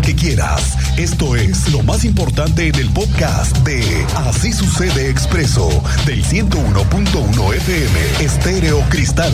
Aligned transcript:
que 0.00 0.14
quieras. 0.14 0.76
Esto 0.98 1.34
es 1.34 1.72
lo 1.72 1.82
más 1.82 2.04
importante 2.04 2.68
en 2.68 2.74
el 2.76 2.88
podcast 2.90 3.56
de 3.58 3.82
Así 4.16 4.52
sucede 4.52 5.08
expreso 5.08 5.68
del 6.06 6.24
101.1 6.24 7.54
FM 7.54 8.24
Estéreo 8.24 8.80
Cristal. 8.90 9.32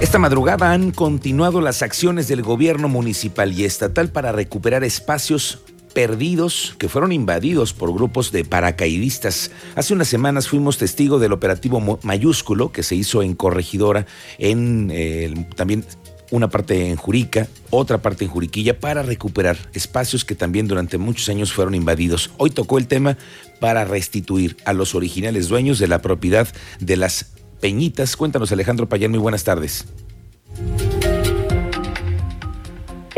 Esta 0.00 0.18
madrugada 0.18 0.72
han 0.72 0.90
continuado 0.90 1.60
las 1.60 1.82
acciones 1.82 2.28
del 2.28 2.42
gobierno 2.42 2.88
municipal 2.88 3.52
y 3.52 3.64
estatal 3.64 4.10
para 4.10 4.32
recuperar 4.32 4.84
espacios 4.84 5.60
perdidos 5.94 6.76
que 6.78 6.88
fueron 6.88 7.12
invadidos 7.12 7.72
por 7.72 7.92
grupos 7.92 8.30
de 8.30 8.44
paracaidistas. 8.44 9.50
Hace 9.74 9.94
unas 9.94 10.08
semanas 10.08 10.48
fuimos 10.48 10.78
testigo 10.78 11.18
del 11.18 11.32
operativo 11.32 11.98
mayúsculo 12.02 12.70
que 12.70 12.82
se 12.82 12.94
hizo 12.94 13.22
en 13.22 13.34
Corregidora, 13.34 14.06
en 14.38 14.90
eh, 14.92 15.46
también 15.56 15.84
una 16.30 16.48
parte 16.48 16.88
en 16.88 16.96
Jurica, 16.96 17.46
otra 17.70 17.98
parte 17.98 18.24
en 18.24 18.30
Juriquilla, 18.30 18.78
para 18.78 19.02
recuperar 19.02 19.56
espacios 19.72 20.24
que 20.24 20.34
también 20.34 20.68
durante 20.68 20.98
muchos 20.98 21.28
años 21.28 21.52
fueron 21.52 21.74
invadidos. 21.74 22.30
Hoy 22.36 22.50
tocó 22.50 22.78
el 22.78 22.86
tema 22.86 23.16
para 23.60 23.84
restituir 23.84 24.56
a 24.64 24.72
los 24.72 24.94
originales 24.94 25.48
dueños 25.48 25.78
de 25.78 25.88
la 25.88 26.00
propiedad 26.00 26.48
de 26.80 26.96
las 26.96 27.34
Peñitas. 27.60 28.16
Cuéntanos, 28.16 28.52
Alejandro 28.52 28.88
Payán, 28.88 29.10
muy 29.10 29.20
buenas 29.20 29.44
tardes. 29.44 29.86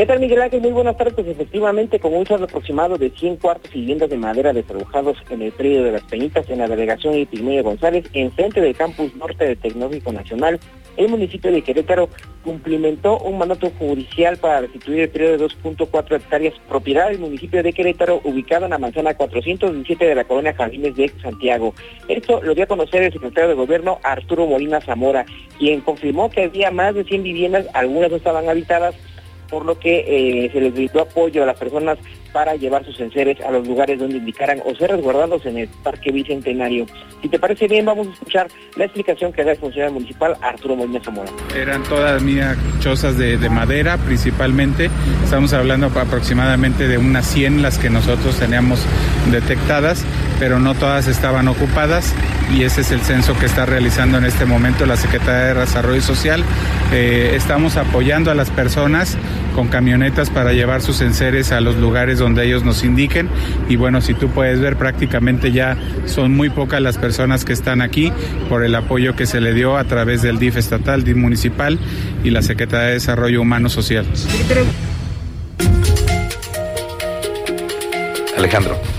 ¿Qué 0.01 0.07
tal, 0.07 0.19
Miguel 0.19 0.41
Ángel? 0.41 0.61
Muy 0.61 0.71
buenas 0.71 0.97
tardes. 0.97 1.13
Pues 1.13 1.27
efectivamente, 1.27 1.99
con 1.99 2.15
un 2.15 2.25
saldo 2.25 2.45
aproximado 2.45 2.97
de 2.97 3.11
100 3.11 3.35
cuartos 3.37 3.69
y 3.75 3.81
viviendas 3.81 4.09
de 4.09 4.17
madera 4.17 4.51
desalojados 4.51 5.17
en 5.29 5.43
el 5.43 5.51
predio 5.51 5.83
de 5.83 5.91
Las 5.91 6.01
Peñitas, 6.05 6.49
en 6.49 6.57
la 6.57 6.67
delegación 6.67 7.13
Epigmenio 7.13 7.63
González, 7.63 8.05
en 8.13 8.31
frente 8.31 8.61
del 8.61 8.75
campus 8.75 9.15
norte 9.15 9.45
del 9.45 9.59
Tecnológico 9.59 10.11
Nacional, 10.11 10.59
el 10.97 11.09
municipio 11.09 11.51
de 11.51 11.61
Querétaro 11.61 12.09
cumplimentó 12.43 13.17
un 13.19 13.37
mandato 13.37 13.71
judicial 13.77 14.37
para 14.37 14.61
restituir 14.61 15.01
el 15.01 15.09
periodo 15.09 15.37
de 15.37 15.45
2.4 15.45 16.15
hectáreas 16.15 16.53
propiedad 16.67 17.09
del 17.09 17.19
municipio 17.19 17.61
de 17.61 17.73
Querétaro, 17.73 18.21
ubicado 18.23 18.65
en 18.65 18.71
la 18.71 18.77
manzana 18.77 19.13
417 19.13 20.05
de 20.05 20.15
la 20.15 20.23
colonia 20.23 20.53
Jardines 20.53 20.95
de 20.95 21.11
Santiago. 21.21 21.73
Esto 22.07 22.41
lo 22.41 22.55
dio 22.55 22.63
a 22.63 22.67
conocer 22.67 23.03
el 23.03 23.13
secretario 23.13 23.49
de 23.49 23.55
Gobierno, 23.55 23.99
Arturo 24.03 24.47
Molina 24.47 24.81
Zamora, 24.81 25.25
quien 25.57 25.81
confirmó 25.81 26.29
que 26.29 26.43
había 26.43 26.71
más 26.71 26.95
de 26.95 27.03
100 27.03 27.23
viviendas, 27.23 27.67
algunas 27.73 28.09
no 28.09 28.17
estaban 28.17 28.49
habitadas, 28.49 28.95
por 29.49 29.65
lo 29.65 29.77
que 29.77 30.05
eh, 30.07 30.49
se 30.51 30.61
les 30.61 30.73
brindó 30.73 31.01
apoyo 31.01 31.43
a 31.43 31.45
las 31.45 31.59
personas 31.59 31.99
para 32.31 32.55
llevar 32.55 32.85
sus 32.85 32.99
enseres 32.99 33.39
a 33.41 33.51
los 33.51 33.67
lugares 33.67 33.99
donde 33.99 34.17
indicaran 34.17 34.61
o 34.65 34.75
ser 34.75 34.91
resguardados 34.91 35.45
en 35.45 35.57
el 35.57 35.67
Parque 35.83 36.11
Bicentenario. 36.11 36.85
Si 37.21 37.29
te 37.29 37.39
parece 37.39 37.67
bien, 37.67 37.85
vamos 37.85 38.07
a 38.07 38.11
escuchar 38.11 38.47
la 38.75 38.85
explicación 38.85 39.31
que 39.33 39.43
da 39.43 39.51
el 39.51 39.57
funcionario 39.57 39.93
municipal 39.93 40.35
Arturo 40.41 40.75
Molina 40.75 40.99
Zamora. 41.03 41.29
Eran 41.55 41.83
todas 41.83 42.21
mías 42.21 42.57
chozas 42.79 43.17
de, 43.17 43.37
madera 43.49 43.97
principalmente, 43.97 44.89
estamos 45.23 45.53
hablando 45.53 45.87
aproximadamente 45.87 46.87
de 46.87 46.97
unas 46.97 47.25
100 47.27 47.61
las 47.61 47.77
que 47.77 47.89
nosotros 47.89 48.37
teníamos 48.37 48.79
detectadas, 49.29 50.03
pero 50.39 50.59
no 50.59 50.73
todas 50.73 51.07
estaban 51.07 51.47
ocupadas 51.47 52.13
y 52.55 52.63
ese 52.63 52.81
es 52.81 52.91
el 52.91 53.01
censo 53.01 53.37
que 53.37 53.45
está 53.45 53.65
realizando 53.65 54.17
en 54.17 54.25
este 54.25 54.45
momento 54.45 54.85
la 54.85 54.95
Secretaría 54.95 55.53
de 55.53 55.59
Desarrollo 55.59 56.01
Social. 56.01 56.43
Eh, 56.91 57.33
estamos 57.35 57.77
apoyando 57.77 58.31
a 58.31 58.35
las 58.35 58.49
personas 58.49 59.17
con 59.55 59.67
camionetas 59.67 60.29
para 60.29 60.53
llevar 60.53 60.81
sus 60.81 61.01
enseres 61.01 61.51
a 61.51 61.61
los 61.61 61.75
lugares 61.75 62.19
donde 62.21 62.45
ellos 62.45 62.63
nos 62.63 62.83
indiquen. 62.83 63.29
Y 63.67 63.75
bueno, 63.75 64.01
si 64.01 64.13
tú 64.13 64.29
puedes 64.29 64.59
ver, 64.59 64.77
prácticamente 64.77 65.51
ya 65.51 65.77
son 66.05 66.33
muy 66.33 66.49
pocas 66.49 66.81
las 66.81 66.97
personas 66.97 67.43
que 67.43 67.53
están 67.53 67.81
aquí 67.81 68.11
por 68.49 68.63
el 68.63 68.75
apoyo 68.75 69.15
que 69.15 69.25
se 69.25 69.41
le 69.41 69.53
dio 69.53 69.77
a 69.77 69.83
través 69.83 70.21
del 70.21 70.39
DIF 70.39 70.57
estatal, 70.57 71.03
DIF 71.03 71.17
municipal 71.17 71.79
y 72.23 72.29
la 72.29 72.41
Secretaría 72.41 72.87
de 72.87 72.93
Desarrollo 72.93 73.41
Humano 73.41 73.69
Social. 73.69 74.05
Alejandro. 78.37 78.90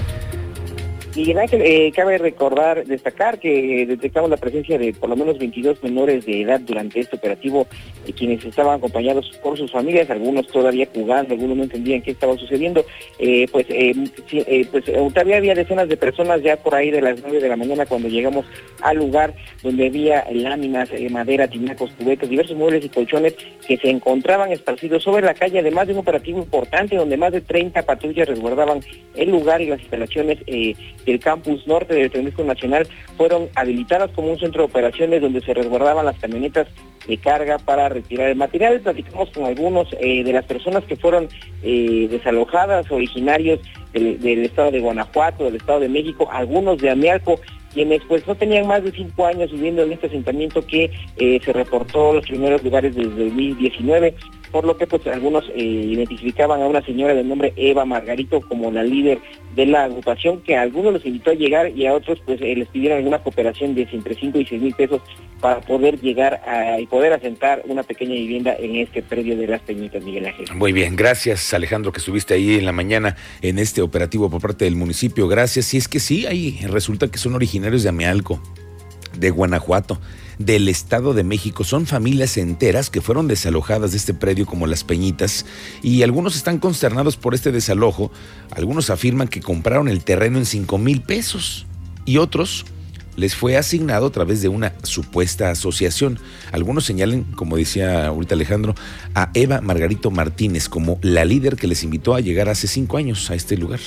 Miguel 1.15 1.39
Ángel, 1.39 1.61
eh, 1.63 1.93
cabe 1.95 2.17
recordar, 2.17 2.87
destacar 2.87 3.39
que 3.39 3.85
detectamos 3.87 4.31
la 4.31 4.39
presencia 4.39 4.79
de 4.79 4.95
por 4.95 5.11
lo 5.11 5.17
menos 5.17 5.39
22 5.39 5.83
menores 5.83 6.25
de 6.25 6.41
edad 6.41 6.59
durante 6.61 7.01
este 7.01 7.17
operativo, 7.17 7.67
eh, 8.07 8.13
quienes 8.13 8.43
estaban 8.45 8.79
acompañados 8.79 9.31
por 9.43 9.59
sus 9.59 9.71
familias, 9.71 10.09
algunos 10.09 10.47
todavía 10.47 10.89
jugando, 10.93 11.35
algunos 11.35 11.57
no 11.57 11.63
entendían 11.65 12.01
qué 12.01 12.13
estaba 12.13 12.37
sucediendo. 12.39 12.87
Eh, 13.19 13.47
pues, 13.53 13.67
pues 14.71 14.85
todavía 14.85 15.37
había 15.37 15.55
decenas 15.55 15.89
de 15.89 15.99
personas 15.99 16.43
ya 16.43 16.57
por 16.57 16.75
ahí 16.75 16.91
de 16.91 17.03
las 17.03 17.21
9 17.21 17.41
de 17.41 17.49
la 17.49 17.57
mañana 17.57 17.85
cuando 17.85 18.09
llegamos 18.09 18.47
al 18.81 18.97
lugar 18.97 19.35
donde 19.63 19.89
había 19.89 20.25
láminas, 20.33 20.89
madera, 21.11 21.47
tinacos, 21.47 21.91
cubetas, 21.93 22.31
diversos 22.31 22.57
muebles 22.57 22.85
y 22.85 22.89
colchones 22.89 23.35
que 23.67 23.77
se 23.77 23.91
encontraban 23.91 24.51
esparcidos 24.51 25.03
sobre 25.03 25.27
la 25.27 25.35
calle, 25.35 25.59
además 25.59 25.87
de 25.87 25.93
un 25.93 25.99
operativo 26.01 26.39
importante 26.39 26.97
donde 26.97 27.19
más 27.19 27.33
de 27.33 27.43
30 27.43 27.83
patrullas 27.83 28.29
resguardaban 28.29 28.81
el 29.15 29.31
lugar 29.31 29.61
y 29.61 29.67
las 29.67 29.81
instalaciones 29.81 30.39
del 31.07 31.21
campus 31.21 31.67
norte 31.67 31.95
del 31.95 32.11
Tecnológico 32.11 32.45
Nacional 32.45 32.89
fueron 33.17 33.49
habilitadas 33.55 34.11
como 34.13 34.31
un 34.31 34.39
centro 34.39 34.63
de 34.63 34.69
operaciones 34.69 35.21
donde 35.21 35.41
se 35.41 35.55
resguardaban 35.55 36.07
las 36.07 36.19
camionetas 36.19 36.69
de 37.07 37.17
carga 37.19 37.59
para 37.59 37.89
retirar 37.89 38.29
el 38.29 38.37
material. 38.37 38.81
Platicamos 38.81 39.31
con 39.31 39.45
algunos 39.45 39.89
eh, 40.01 40.23
de 40.25 40.33
las 40.33 40.45
personas 40.45 40.85
que 40.85 40.97
fueron 40.97 41.29
eh, 41.63 42.09
desalojadas, 42.11 42.91
originarios 42.91 43.61
del, 43.93 44.45
estado 44.45 44.71
de 44.71 44.81
Guanajuato, 44.81 45.45
del 45.45 45.57
estado 45.57 45.81
de 45.81 45.89
México, 45.89 46.29
algunos 46.31 46.79
de 46.79 46.91
Amialco, 46.91 47.41
quienes 47.75 48.03
pues 48.07 48.27
no 48.27 48.35
tenían 48.35 48.67
más 48.67 48.85
de 48.85 48.93
cinco 48.93 49.27
años 49.27 49.51
viviendo 49.51 49.83
en 49.83 49.93
este 49.93 50.07
asentamiento 50.07 50.65
que 50.67 50.91
eh, 51.17 51.41
se 51.45 51.53
reportó 51.53 52.13
los 52.13 52.27
primeros 52.27 52.63
lugares 52.63 52.95
desde 52.95 53.11
2019 53.11 54.15
por 54.53 54.65
lo 54.65 54.77
que 54.77 54.87
pues 54.87 55.05
algunos 55.07 55.45
eh, 55.55 55.63
identificaban 55.63 56.61
a 56.61 56.67
una 56.67 56.85
señora 56.85 57.15
de 57.15 57.25
nombre 57.25 57.55
Eva 57.57 57.87
Margarito 57.87 58.41
como 58.43 58.71
la 58.71 58.85
líder 58.85 59.19
de 59.57 59.67
la 59.67 59.85
agrupación, 59.85 60.43
que 60.43 60.57
a 60.57 60.63
algunos 60.63 60.93
los 60.93 61.07
invitó 61.07 61.31
a 61.31 61.35
llegar 61.35 61.71
y 61.71 61.87
a 61.87 61.95
otros 61.95 62.21
pues 62.25 62.41
eh, 62.43 62.55
les 62.55 62.69
pidieron 62.69 62.99
alguna 62.99 63.19
cooperación 63.19 63.75
de 63.75 63.89
entre 63.91 64.15
5 64.15 64.39
y 64.39 64.47
6 64.47 64.63
mil 64.63 64.75
pesos 64.75 65.01
para 65.41 65.61
poder 65.61 65.99
llegar 66.01 66.41
a, 66.47 66.79
y 66.79 66.87
poder 66.87 67.13
asentar 67.15 67.63
una 67.67 67.83
pequeña 67.83 68.13
vivienda 68.13 68.55
en 68.59 68.77
este 68.77 69.03
predio 69.03 69.37
de 69.37 69.49
las 69.49 69.63
Peñitas, 69.63 70.05
Miguel 70.05 70.27
Ángel. 70.27 70.47
Muy 70.55 70.73
bien, 70.73 70.95
gracias 70.95 71.53
Alejandro 71.55 71.91
que 71.91 71.99
estuviste 71.99 72.35
ahí 72.35 72.55
en 72.55 72.67
la 72.67 72.73
mañana 72.73 73.17
en 73.41 73.59
este 73.59 73.81
operativo 73.81 74.31
por 74.31 74.43
parte 74.43 74.67
del 74.67 74.77
municipio. 74.77 75.29
Gracias. 75.29 75.73
Y 75.73 75.79
es 75.79 75.89
que 75.89 75.99
sí, 75.99 76.27
ahí 76.27 76.61
resulta 76.69 77.09
que 77.09 77.19
son 77.19 77.35
originarios 77.35 77.83
de 77.83 77.89
Amealco, 77.89 78.41
de 79.19 79.31
Guanajuato 79.31 79.99
del 80.39 80.69
Estado 80.69 81.15
de 81.15 81.25
México. 81.25 81.65
Son 81.65 81.87
familias 81.87 82.37
enteras 82.37 82.91
que 82.91 83.01
fueron 83.01 83.29
desalojadas 83.29 83.93
de 83.93 83.99
este 83.99 84.15
predio 84.15 84.47
como 84.47 84.67
las 84.67 84.85
Peñitas 84.85 85.47
y 85.83 86.03
algunos 86.03 86.37
están 86.37 86.59
consternados 86.59 87.17
por 87.17 87.35
este 87.35 87.53
desalojo. 87.53 88.11
Algunos 88.51 88.91
afirman 88.91 89.29
que 89.29 89.41
compraron 89.41 89.89
el 89.89 90.05
terreno 90.05 90.39
en 90.39 90.47
5 90.47 90.79
mil 90.79 91.03
pesos 91.03 91.67
y 92.05 92.19
otros 92.19 92.65
les 93.17 93.35
fue 93.35 93.57
asignado 93.57 94.07
a 94.07 94.11
través 94.13 94.41
de 94.43 94.49
una 94.49 94.73
supuesta 94.83 95.51
asociación. 95.51 96.19
Algunos 96.51 96.85
señalan, 96.85 97.25
como 97.25 97.57
decía 97.57 98.07
ahorita 98.07 98.35
Alejandro, 98.35 98.75
a 99.15 99.31
Eva 99.35 99.61
Margarito 99.61 100.11
Martínez 100.11 100.69
como 100.69 100.99
la 101.03 101.25
líder 101.25 101.57
que 101.57 101.67
les 101.67 101.85
invitó 101.85 102.15
a 102.15 102.21
llegar 102.21 102.49
hace 102.49 102.67
cinco 102.69 102.97
años 102.97 103.31
a 103.31 103.35
este 103.35 103.57
lugar 103.57 103.81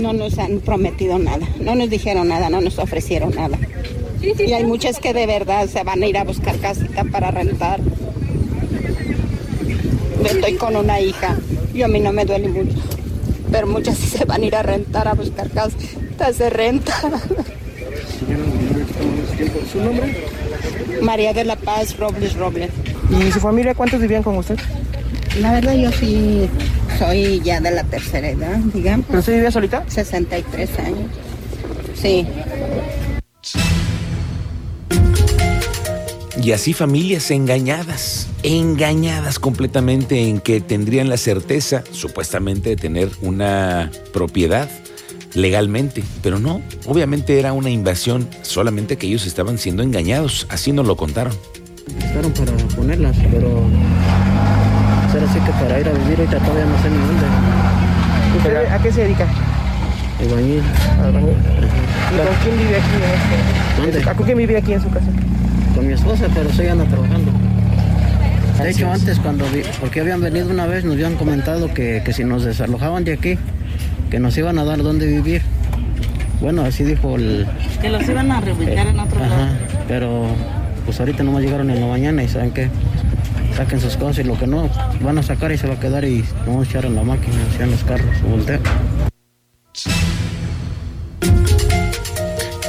no 0.00 0.12
nos 0.12 0.38
han 0.38 0.60
prometido 0.60 1.18
nada, 1.18 1.46
no 1.60 1.74
nos 1.74 1.90
dijeron 1.90 2.28
nada, 2.28 2.50
no 2.50 2.60
nos 2.60 2.78
ofrecieron 2.78 3.34
nada. 3.34 3.58
Y 4.22 4.52
hay 4.52 4.64
muchas 4.64 4.98
que 4.98 5.14
de 5.14 5.26
verdad 5.26 5.66
se 5.68 5.82
van 5.82 6.02
a 6.02 6.06
ir 6.06 6.18
a 6.18 6.24
buscar 6.24 6.56
casita 6.58 7.04
para 7.04 7.30
rentar. 7.30 7.80
Estoy 10.24 10.54
con 10.54 10.76
una 10.76 11.00
hija 11.00 11.36
y 11.72 11.82
a 11.82 11.88
mí 11.88 12.00
no 12.00 12.12
me 12.12 12.24
duele 12.24 12.48
mucho, 12.48 12.76
pero 13.50 13.66
muchas 13.66 13.96
sí 13.96 14.06
se 14.06 14.24
van 14.24 14.42
a 14.42 14.46
ir 14.46 14.54
a 14.54 14.62
rentar 14.62 15.08
a 15.08 15.14
buscar 15.14 15.50
casitas 15.50 16.38
de 16.38 16.50
renta. 16.50 16.94
¿Su 19.72 19.80
nombre? 19.82 20.16
María 21.02 21.32
de 21.32 21.44
la 21.44 21.56
Paz 21.56 21.96
Robles 21.96 22.34
Robles. 22.36 22.70
¿Y 23.10 23.32
su 23.32 23.40
familia 23.40 23.74
cuántos 23.74 24.00
vivían 24.00 24.22
con 24.22 24.36
usted? 24.36 24.58
La 25.40 25.52
verdad 25.52 25.74
yo 25.74 25.90
sí 25.92 26.48
soy 27.00 27.40
ya 27.40 27.62
de 27.62 27.70
la 27.70 27.82
tercera 27.84 28.28
edad, 28.28 28.58
digamos. 28.74 29.06
¿Pero 29.06 29.20
usted 29.20 29.32
vivía 29.32 29.50
solita? 29.50 29.84
63 29.88 30.78
años. 30.80 31.10
Sí. 31.94 32.26
Y 36.42 36.52
así 36.52 36.74
familias 36.74 37.30
engañadas, 37.30 38.28
engañadas 38.42 39.38
completamente 39.38 40.28
en 40.28 40.40
que 40.40 40.60
tendrían 40.60 41.08
la 41.08 41.16
certeza, 41.16 41.84
supuestamente, 41.90 42.70
de 42.70 42.76
tener 42.76 43.08
una 43.22 43.90
propiedad 44.12 44.68
legalmente, 45.32 46.02
pero 46.22 46.38
no, 46.38 46.60
obviamente 46.84 47.38
era 47.38 47.54
una 47.54 47.70
invasión, 47.70 48.28
solamente 48.42 48.98
que 48.98 49.06
ellos 49.06 49.26
estaban 49.26 49.56
siendo 49.56 49.82
engañados, 49.82 50.46
así 50.50 50.72
nos 50.72 50.86
lo 50.86 50.96
contaron. 50.96 51.32
Estaron 51.98 52.32
para 52.32 52.52
ponerlas, 52.74 53.16
pero 53.30 53.62
Será 55.12 55.24
así 55.26 55.40
que 55.40 55.52
para 55.52 55.80
ir 55.80 55.88
a 55.88 55.92
vivir 55.92 56.18
ahorita 56.18 56.38
todavía 56.38 56.64
no 56.66 56.82
sé 56.82 56.90
ni 56.90 56.98
dónde. 56.98 57.26
¿Usted 58.36 58.72
a 58.72 58.78
qué 58.78 58.92
se 58.92 59.02
dedica? 59.02 59.26
Albañil. 60.20 60.62
¿Y 62.12 62.16
con 62.16 62.36
quién 62.42 62.58
vive 62.58 62.76
aquí 62.76 62.94
en 62.96 63.02
este? 63.02 63.92
¿Dónde? 63.98 64.10
¿A 64.10 64.14
quién 64.14 64.38
vive 64.38 64.56
aquí 64.56 64.72
en 64.74 64.82
su 64.82 64.90
casa? 64.90 65.06
con 65.74 65.86
mi 65.86 65.92
esposa, 65.94 66.26
pero 66.34 66.50
sí 66.50 66.66
anda 66.66 66.84
trabajando. 66.84 67.30
De 68.62 68.70
hecho, 68.70 68.90
antes 68.90 69.18
cuando 69.18 69.46
vi, 69.46 69.62
porque 69.80 70.00
habían 70.00 70.20
venido 70.20 70.50
una 70.50 70.66
vez, 70.66 70.84
nos 70.84 70.94
habían 70.94 71.14
comentado 71.14 71.72
que, 71.72 72.02
que 72.04 72.12
si 72.12 72.24
nos 72.24 72.44
desalojaban 72.44 73.04
de 73.04 73.14
aquí, 73.14 73.38
que 74.10 74.18
nos 74.18 74.36
iban 74.36 74.58
a 74.58 74.64
dar 74.64 74.82
dónde 74.82 75.06
vivir. 75.06 75.42
Bueno, 76.40 76.62
así 76.62 76.84
dijo 76.84 77.16
el... 77.16 77.46
Que 77.80 77.88
los 77.88 78.06
iban 78.08 78.30
a 78.32 78.40
reubicar 78.40 78.86
en 78.86 78.98
otro 78.98 79.22
Ajá, 79.22 79.28
lado. 79.28 79.52
pero 79.88 80.26
pues 80.84 80.98
ahorita 81.00 81.22
nomás 81.22 81.42
llegaron 81.42 81.70
en 81.70 81.80
la 81.80 81.86
mañana 81.86 82.22
y 82.22 82.28
saben 82.28 82.50
que 82.50 82.68
saquen 83.56 83.80
sus 83.80 83.96
cosas 83.96 84.18
y 84.18 84.24
lo 84.24 84.38
que 84.38 84.46
no 84.46 84.68
van 85.02 85.18
a 85.18 85.22
sacar 85.22 85.52
y 85.52 85.58
se 85.58 85.66
va 85.66 85.74
a 85.74 85.80
quedar 85.80 86.04
y 86.04 86.18
no 86.44 86.52
vamos 86.52 86.66
a 86.66 86.70
echar 86.70 86.84
en 86.84 86.94
la 86.94 87.02
máquina, 87.02 87.36
o 87.48 87.56
sea, 87.56 87.64
en 87.64 87.70
los 87.72 87.84
carros, 87.84 88.22
voltea. 88.22 88.60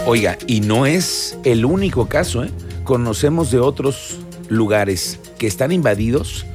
Oiga, 0.05 0.37
y 0.47 0.61
no 0.61 0.85
es 0.85 1.37
el 1.43 1.63
único 1.63 2.07
caso, 2.07 2.43
¿eh? 2.43 2.51
Conocemos 2.83 3.51
de 3.51 3.59
otros 3.59 4.19
lugares 4.49 5.19
que 5.37 5.47
están 5.47 5.71
invadidos 5.71 6.45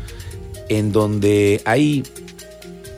en 0.69 0.93
donde 0.93 1.63
hay 1.65 2.03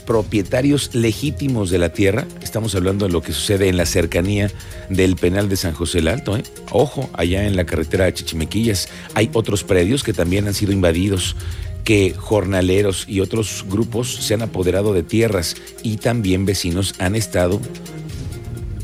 propietarios 0.08 0.94
legítimos 0.94 1.68
de 1.68 1.76
la 1.76 1.92
tierra. 1.92 2.26
Estamos 2.40 2.74
hablando 2.74 3.06
de 3.06 3.12
lo 3.12 3.20
que 3.20 3.34
sucede 3.34 3.68
en 3.68 3.76
la 3.76 3.84
cercanía 3.84 4.50
del 4.88 5.16
penal 5.16 5.50
de 5.50 5.56
San 5.56 5.74
José 5.74 5.98
el 5.98 6.08
Alto. 6.08 6.34
¿eh? 6.34 6.44
Ojo, 6.70 7.10
allá 7.12 7.44
en 7.44 7.56
la 7.56 7.66
carretera 7.66 8.06
de 8.06 8.14
Chichimequillas 8.14 8.88
hay 9.12 9.28
otros 9.34 9.64
predios 9.64 10.02
que 10.02 10.14
también 10.14 10.46
han 10.46 10.54
sido 10.54 10.72
invadidos, 10.72 11.36
que 11.84 12.14
jornaleros 12.16 13.04
y 13.06 13.20
otros 13.20 13.66
grupos 13.68 14.14
se 14.14 14.32
han 14.32 14.40
apoderado 14.40 14.94
de 14.94 15.02
tierras 15.02 15.56
y 15.82 15.98
también 15.98 16.46
vecinos 16.46 16.94
han 16.98 17.14
estado 17.14 17.60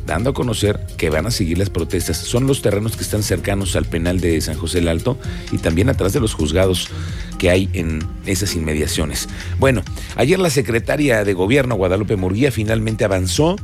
dando 0.06 0.28
a 0.28 0.34
conocer 0.34 0.78
que 0.98 1.08
van 1.08 1.24
a 1.26 1.30
seguir 1.30 1.56
las 1.56 1.70
protestas. 1.70 2.18
Son 2.18 2.46
los 2.46 2.60
terrenos 2.60 2.96
que 2.96 3.02
están 3.02 3.22
cercanos 3.22 3.76
al 3.76 3.86
penal 3.86 4.20
de 4.20 4.42
San 4.42 4.58
José 4.58 4.80
el 4.80 4.88
Alto 4.88 5.18
y 5.52 5.56
también 5.56 5.88
atrás 5.88 6.12
de 6.12 6.20
los 6.20 6.34
juzgados 6.34 6.88
que 7.38 7.50
hay 7.50 7.68
en 7.72 8.02
esas 8.26 8.54
inmediaciones. 8.54 9.28
Bueno, 9.58 9.82
ayer 10.16 10.38
la 10.38 10.50
secretaria 10.50 11.24
de 11.24 11.34
Gobierno, 11.34 11.74
Guadalupe 11.76 12.16
Murguía, 12.16 12.50
finalmente 12.50 13.04
avanzó 13.04 13.56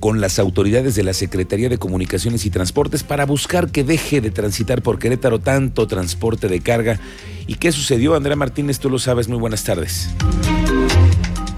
con 0.00 0.20
las 0.20 0.38
autoridades 0.38 0.94
de 0.94 1.04
la 1.04 1.12
Secretaría 1.12 1.68
de 1.68 1.78
Comunicaciones 1.78 2.46
y 2.46 2.50
Transportes 2.50 3.04
para 3.04 3.26
buscar 3.26 3.70
que 3.70 3.84
deje 3.84 4.22
de 4.22 4.30
transitar 4.30 4.80
por 4.82 4.98
Querétaro 4.98 5.38
tanto 5.38 5.86
transporte 5.86 6.48
de 6.48 6.60
carga. 6.60 6.98
¿Y 7.46 7.56
qué 7.56 7.70
sucedió, 7.70 8.14
Andrea 8.14 8.36
Martínez? 8.36 8.78
Tú 8.78 8.88
lo 8.88 8.98
sabes. 8.98 9.28
Muy 9.28 9.38
buenas 9.38 9.62
tardes. 9.62 10.08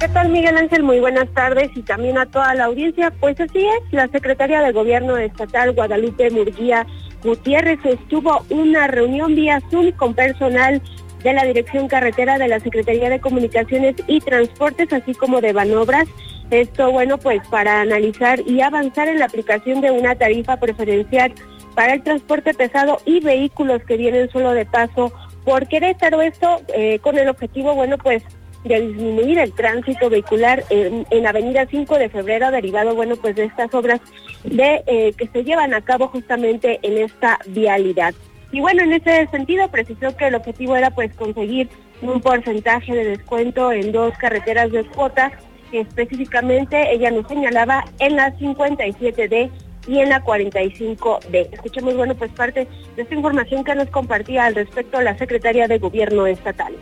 ¿Qué 0.01 0.09
tal, 0.09 0.31
Miguel 0.31 0.57
Ángel? 0.57 0.83
Muy 0.83 0.99
buenas 0.99 1.29
tardes 1.33 1.71
y 1.77 1.83
también 1.83 2.19
a 2.19 2.27
toda 2.27 2.53
la 2.55 2.65
audiencia. 2.65 3.13
Pues 3.21 3.39
así 3.39 3.61
es, 3.61 3.93
la 3.93 4.09
secretaria 4.09 4.61
de 4.61 4.73
Gobierno 4.73 5.17
Estatal, 5.17 5.73
Guadalupe 5.73 6.29
Murguía 6.31 6.85
Gutiérrez, 7.23 7.79
estuvo 7.85 8.45
una 8.51 8.89
reunión 8.89 9.37
vía 9.37 9.63
Zoom 9.71 9.93
con 9.93 10.15
personal 10.15 10.83
de 11.23 11.33
la 11.33 11.45
Dirección 11.45 11.89
Carretera 11.89 12.39
de 12.39 12.49
la 12.49 12.61
Secretaría 12.61 13.11
de 13.11 13.21
Comunicaciones 13.21 13.97
y 14.07 14.21
Transportes, 14.21 14.93
así 14.93 15.15
como 15.15 15.41
de 15.41 15.53
Banobras. 15.53 16.09
Esto, 16.51 16.91
bueno, 16.91 17.19
pues 17.19 17.47
para 17.49 17.81
analizar 17.81 18.41
y 18.47 18.61
avanzar 18.61 19.09
en 19.09 19.19
la 19.19 19.27
aplicación 19.27 19.81
de 19.81 19.91
una 19.91 20.15
tarifa 20.15 20.59
preferencial 20.59 21.33
para 21.75 21.95
el 21.95 22.03
transporte 22.03 22.53
pesado 22.53 22.99
y 23.07 23.21
vehículos 23.21 23.83
que 23.85 23.97
vienen 23.97 24.31
solo 24.31 24.53
de 24.53 24.67
paso 24.67 25.13
por 25.45 25.67
Querétaro. 25.67 26.21
Esto 26.21 26.61
eh, 26.75 26.99
con 26.99 27.19
el 27.19 27.29
objetivo, 27.29 27.75
bueno, 27.75 27.97
pues 27.99 28.23
de 28.65 28.81
disminuir 28.81 29.39
el 29.39 29.53
tránsito 29.53 30.09
vehicular 30.09 30.63
en, 30.71 31.07
en 31.11 31.27
Avenida 31.27 31.67
5 31.69 31.99
de 31.99 32.09
Febrero, 32.09 32.51
derivado, 32.51 32.95
bueno, 32.95 33.17
pues 33.17 33.35
de 33.35 33.45
estas 33.45 33.75
obras 33.75 34.01
eh, 34.45 35.13
que 35.17 35.27
se 35.29 35.45
llevan 35.45 35.75
a 35.75 35.81
cabo 35.81 36.09
justamente 36.09 36.79
en 36.83 36.99
esta 36.99 37.39
vialidad. 37.49 38.15
Y 38.53 38.61
bueno, 38.61 38.83
en 38.83 38.93
ese 38.93 39.27
sentido 39.29 39.69
precisó 39.69 40.15
que 40.15 40.27
el 40.27 40.35
objetivo 40.35 40.77
era 40.77 40.91
pues 40.91 41.13
conseguir 41.15 41.71
un 42.03 42.21
porcentaje 42.21 42.95
de 42.95 43.05
descuento 43.05 43.73
en 43.73 43.93
dos 43.93 44.13
carreteras 44.19 44.71
de 44.71 44.85
cuota, 44.85 45.33
que 45.71 45.81
específicamente 45.81 46.93
ella 46.93 47.11
nos 47.11 47.27
señalaba 47.27 47.85
en 47.99 48.17
la 48.17 48.37
57D 48.37 49.51
y 49.87 49.99
en 49.99 50.11
la 50.11 50.23
45D. 50.23 51.49
Escuchemos, 51.51 51.97
bueno, 51.97 52.15
pues 52.15 52.31
parte 52.33 52.69
de 52.95 53.03
esta 53.03 53.15
información 53.15 53.65
que 53.65 53.75
nos 53.75 53.89
compartía 53.89 54.45
al 54.45 54.55
respecto 54.55 55.01
la 55.01 55.17
secretaria 55.17 55.67
de 55.67 55.79
Gobierno 55.79 56.27
Estatal. 56.27 56.75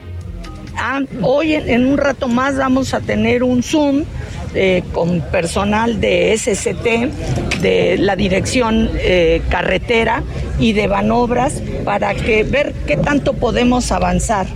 Ah, 0.82 1.02
hoy 1.20 1.52
en, 1.52 1.84
un 1.84 1.98
rato 1.98 2.26
más 2.26 2.56
vamos 2.56 2.94
a 2.94 3.00
tener 3.00 3.42
un 3.42 3.62
Zoom 3.62 4.04
eh, 4.54 4.82
con 4.94 5.20
personal 5.20 6.00
de 6.00 6.34
SCT, 6.34 7.60
de 7.60 7.98
la 7.98 8.16
dirección 8.16 8.88
eh, 8.94 9.42
carretera 9.50 10.22
y 10.58 10.72
de 10.72 10.86
Banobras 10.86 11.62
para 11.84 12.14
que 12.14 12.44
ver 12.44 12.72
qué 12.86 12.96
tanto 12.96 13.34
podemos 13.34 13.92
avanzar 13.92 14.46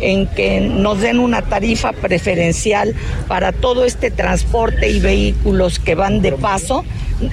en 0.00 0.26
que 0.26 0.60
nos 0.60 1.00
den 1.00 1.20
una 1.20 1.42
tarifa 1.42 1.92
preferencial 1.92 2.96
para 3.28 3.52
todo 3.52 3.84
este 3.84 4.10
transporte 4.10 4.90
y 4.90 4.98
vehículos 4.98 5.78
que 5.78 5.94
van 5.94 6.22
de 6.22 6.32
paso. 6.32 6.84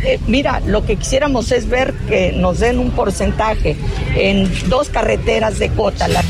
Eh, 0.04 0.20
mira, 0.28 0.62
lo 0.68 0.86
que 0.86 0.98
quisiéramos 0.98 1.52
es 1.52 1.68
ver 1.68 1.96
que 2.08 2.32
nos 2.32 2.60
den 2.60 2.78
un 2.78 2.92
porcentaje 2.92 3.76
en 4.16 4.48
dos 4.70 4.90
carreteras 4.90 5.58
de 5.58 5.70
cota. 5.70 6.08
La 6.08 6.24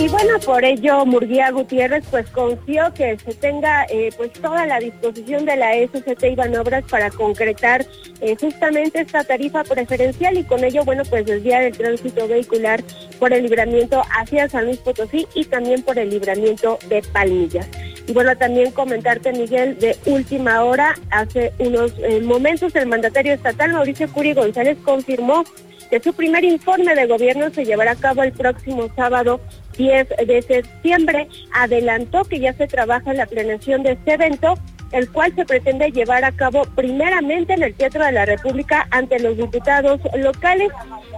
Y 0.00 0.08
bueno, 0.08 0.38
por 0.40 0.64
ello 0.64 1.04
Murguía 1.04 1.50
Gutiérrez 1.50 2.06
pues 2.10 2.26
confió 2.30 2.90
que 2.94 3.18
se 3.18 3.34
tenga 3.34 3.84
eh, 3.90 4.08
pues 4.16 4.32
toda 4.32 4.64
la 4.64 4.78
disposición 4.78 5.44
de 5.44 5.56
la 5.56 5.74
SCT 5.74 6.24
y 6.24 6.34
Banobras 6.34 6.84
para 6.84 7.10
concretar 7.10 7.84
eh, 8.22 8.34
justamente 8.40 9.02
esta 9.02 9.24
tarifa 9.24 9.62
preferencial 9.62 10.38
y 10.38 10.44
con 10.44 10.64
ello 10.64 10.86
bueno 10.86 11.02
pues 11.04 11.26
desviar 11.26 11.64
el 11.64 11.76
tránsito 11.76 12.26
vehicular 12.26 12.82
por 13.18 13.34
el 13.34 13.42
libramiento 13.42 14.02
hacia 14.18 14.48
San 14.48 14.64
Luis 14.64 14.78
Potosí 14.78 15.26
y 15.34 15.44
también 15.44 15.82
por 15.82 15.98
el 15.98 16.08
libramiento 16.08 16.78
de 16.88 17.02
Palmillas. 17.02 17.68
Y 18.06 18.14
bueno, 18.14 18.34
también 18.38 18.72
comentarte, 18.72 19.34
Miguel, 19.34 19.78
de 19.78 19.98
última 20.06 20.64
hora, 20.64 20.94
hace 21.10 21.52
unos 21.58 21.92
eh, 21.98 22.22
momentos 22.22 22.74
el 22.74 22.86
mandatario 22.86 23.34
estatal 23.34 23.74
Mauricio 23.74 24.10
Curi 24.10 24.32
González 24.32 24.78
confirmó 24.82 25.44
que 25.90 26.00
su 26.00 26.14
primer 26.14 26.44
informe 26.44 26.94
de 26.94 27.06
gobierno 27.06 27.50
se 27.50 27.64
llevará 27.64 27.92
a 27.92 27.96
cabo 27.96 28.22
el 28.22 28.32
próximo 28.32 28.88
sábado 28.94 29.40
10 29.80 30.08
de 30.26 30.42
septiembre. 30.42 31.28
Adelantó 31.52 32.24
que 32.24 32.38
ya 32.38 32.52
se 32.52 32.66
trabaja 32.66 33.10
en 33.10 33.16
la 33.16 33.26
planeación 33.26 33.82
de 33.82 33.92
este 33.92 34.14
evento, 34.14 34.54
el 34.92 35.10
cual 35.10 35.34
se 35.34 35.46
pretende 35.46 35.90
llevar 35.90 36.24
a 36.24 36.32
cabo 36.32 36.64
primeramente 36.74 37.54
en 37.54 37.62
el 37.62 37.74
Teatro 37.74 38.04
de 38.04 38.12
la 38.12 38.26
República 38.26 38.86
ante 38.90 39.18
los 39.20 39.38
diputados 39.38 40.00
locales. 40.16 40.70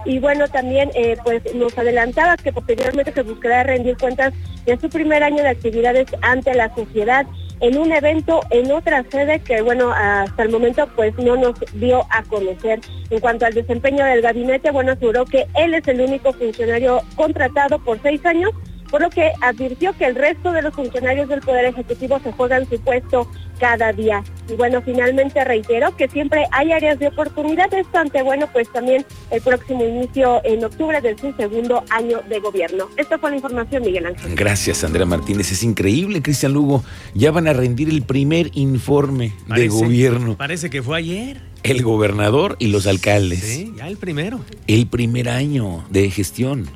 Y 0.05 0.19
bueno, 0.19 0.47
también 0.47 0.91
eh, 0.95 1.17
pues 1.23 1.41
nos 1.55 1.77
adelantaba 1.77 2.37
que 2.37 2.53
posteriormente 2.53 3.11
se 3.11 3.23
buscará 3.23 3.63
rendir 3.63 3.97
cuentas 3.97 4.33
de 4.65 4.79
su 4.79 4.89
primer 4.89 5.23
año 5.23 5.43
de 5.43 5.49
actividades 5.49 6.07
ante 6.21 6.53
la 6.53 6.73
sociedad 6.73 7.25
en 7.59 7.77
un 7.77 7.91
evento 7.91 8.41
en 8.49 8.71
otra 8.71 9.03
sede 9.09 9.39
que, 9.39 9.61
bueno, 9.61 9.91
hasta 9.91 10.43
el 10.43 10.49
momento 10.49 10.87
pues 10.95 11.17
no 11.17 11.35
nos 11.35 11.53
dio 11.73 12.05
a 12.09 12.23
conocer. 12.23 12.79
En 13.09 13.19
cuanto 13.19 13.45
al 13.45 13.53
desempeño 13.53 14.05
del 14.05 14.21
gabinete, 14.21 14.71
bueno, 14.71 14.93
aseguró 14.93 15.25
que 15.25 15.47
él 15.55 15.73
es 15.73 15.87
el 15.87 16.01
único 16.01 16.33
funcionario 16.33 17.01
contratado 17.15 17.79
por 17.79 18.01
seis 18.01 18.25
años, 18.25 18.51
por 18.93 19.01
lo 19.01 19.09
que 19.09 19.31
advirtió 19.41 19.91
que 19.97 20.05
el 20.05 20.13
resto 20.13 20.51
de 20.51 20.61
los 20.61 20.71
funcionarios 20.75 21.27
del 21.27 21.41
Poder 21.41 21.65
Ejecutivo 21.65 22.19
se 22.23 22.31
juegan 22.31 22.69
su 22.69 22.79
puesto 22.79 23.27
cada 23.59 23.91
día. 23.91 24.23
Y 24.47 24.53
bueno, 24.53 24.83
finalmente 24.83 25.43
reiteró 25.43 25.97
que 25.97 26.07
siempre 26.07 26.43
hay 26.51 26.71
áreas 26.71 26.99
de 26.99 27.07
oportunidad, 27.07 27.73
esto 27.73 27.97
ante, 27.97 28.21
bueno, 28.21 28.47
pues 28.53 28.71
también 28.71 29.03
el 29.31 29.41
próximo 29.41 29.83
inicio 29.83 30.41
en 30.43 30.63
octubre 30.63 31.01
de 31.01 31.17
su 31.17 31.33
segundo 31.33 31.83
año 31.89 32.21
de 32.29 32.39
gobierno. 32.39 32.87
Esto 32.95 33.17
fue 33.17 33.31
la 33.31 33.37
información, 33.37 33.81
Miguel 33.81 34.05
Ángel. 34.05 34.35
Gracias, 34.35 34.83
Andrea 34.83 35.07
Martínez. 35.07 35.51
Es 35.51 35.63
increíble, 35.63 36.21
Cristian 36.21 36.53
Lugo. 36.53 36.83
Ya 37.15 37.31
van 37.31 37.47
a 37.47 37.53
rendir 37.53 37.89
el 37.89 38.03
primer 38.03 38.51
informe 38.53 39.33
de 39.47 39.69
gobierno. 39.69 40.37
Parece 40.37 40.69
que 40.69 40.83
fue 40.83 40.99
ayer. 40.99 41.41
El 41.63 41.81
gobernador 41.81 42.57
y 42.59 42.67
los 42.67 42.85
alcaldes. 42.85 43.39
Sí, 43.39 43.73
ya 43.75 43.87
el 43.87 43.97
primero. 43.97 44.41
El 44.67 44.85
primer 44.85 45.29
año 45.29 45.83
de 45.89 46.11
gestión. 46.11 46.69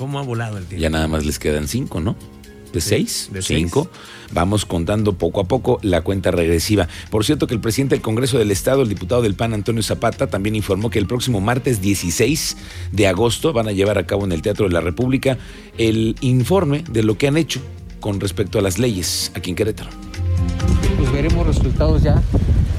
¿Cómo 0.00 0.18
ha 0.18 0.22
volado 0.22 0.56
el 0.56 0.64
tiempo? 0.64 0.80
Ya 0.80 0.88
nada 0.88 1.08
más 1.08 1.26
les 1.26 1.38
quedan 1.38 1.68
cinco, 1.68 2.00
¿no? 2.00 2.16
De 2.72 2.80
seis, 2.80 3.28
de 3.34 3.42
cinco. 3.42 3.90
Vamos 4.32 4.64
contando 4.64 5.12
poco 5.12 5.42
a 5.42 5.44
poco 5.44 5.78
la 5.82 6.00
cuenta 6.00 6.30
regresiva. 6.30 6.88
Por 7.10 7.22
cierto 7.26 7.46
que 7.46 7.52
el 7.52 7.60
presidente 7.60 7.96
del 7.96 8.02
Congreso 8.02 8.38
del 8.38 8.50
Estado, 8.50 8.80
el 8.80 8.88
diputado 8.88 9.20
del 9.20 9.34
PAN, 9.34 9.52
Antonio 9.52 9.82
Zapata, 9.82 10.28
también 10.28 10.56
informó 10.56 10.88
que 10.88 10.98
el 10.98 11.06
próximo 11.06 11.42
martes 11.42 11.82
16 11.82 12.56
de 12.92 13.06
agosto 13.08 13.52
van 13.52 13.68
a 13.68 13.72
llevar 13.72 13.98
a 13.98 14.06
cabo 14.06 14.24
en 14.24 14.32
el 14.32 14.40
Teatro 14.40 14.68
de 14.68 14.72
la 14.72 14.80
República 14.80 15.36
el 15.76 16.16
informe 16.22 16.82
de 16.90 17.02
lo 17.02 17.18
que 17.18 17.28
han 17.28 17.36
hecho 17.36 17.60
con 18.00 18.20
respecto 18.20 18.58
a 18.58 18.62
las 18.62 18.78
leyes 18.78 19.30
aquí 19.34 19.50
en 19.50 19.56
Querétaro. 19.56 19.90
Pues 20.96 21.12
veremos 21.12 21.46
resultados 21.46 22.02
ya 22.02 22.22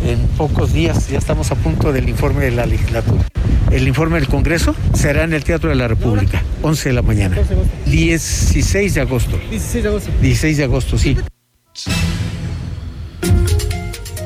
en 0.05 0.19
pocos 0.37 0.73
días. 0.73 1.09
Ya 1.09 1.17
estamos 1.17 1.51
a 1.51 1.55
punto 1.55 1.91
del 1.91 2.09
informe 2.09 2.45
de 2.45 2.51
la 2.51 2.65
legislatura. 2.65 3.23
El 3.71 3.87
informe 3.87 4.19
del 4.19 4.27
Congreso 4.27 4.75
será 4.93 5.23
en 5.23 5.33
el 5.33 5.43
Teatro 5.43 5.69
de 5.69 5.75
la 5.75 5.87
República, 5.87 6.43
11 6.61 6.89
de 6.89 6.93
la 6.93 7.01
mañana. 7.01 7.37
16 7.85 8.93
de 8.93 9.01
agosto. 9.01 9.39
16 9.49 9.83
de 9.83 9.89
agosto. 9.89 10.11
16 10.21 10.57
de 10.57 10.63
agosto, 10.63 10.97
sí. 10.97 11.17